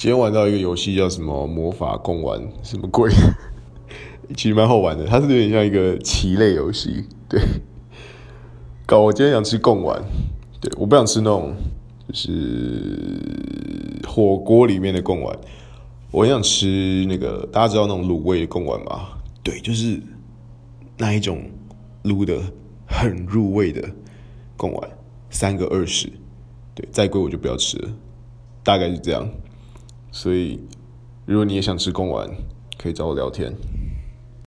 [0.00, 3.10] 今天玩到一个游戏，叫什么魔法贡丸，什么鬼？
[4.34, 7.04] 其实蛮好玩的，它是有点像一个棋类游戏。
[7.28, 7.38] 对，
[8.86, 10.02] 搞我今天想吃贡丸，
[10.58, 11.54] 对，我不想吃那种
[12.08, 15.38] 就是火锅里面的贡丸，
[16.10, 19.08] 我很想吃那个大家知道那种卤味的贡丸吗？
[19.42, 20.00] 对，就是
[20.96, 21.42] 那一种
[22.04, 22.40] 卤的
[22.86, 23.86] 很入味的
[24.56, 24.90] 贡丸，
[25.28, 26.10] 三个二十，
[26.74, 27.90] 对，再贵我就不要吃了，
[28.64, 29.28] 大概是这样。
[30.12, 30.60] 所以，
[31.26, 32.28] 如果你也想吃贡丸，
[32.78, 33.54] 可以找我聊天。